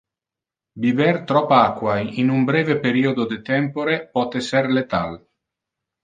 [0.83, 5.13] Biber trop aqua in un breve periodo de tempore pote ser letal.